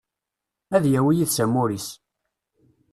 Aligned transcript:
Ad 0.75 0.83
yawi 0.93 1.13
yid-s 1.17 1.37
amur-is. 1.43 1.87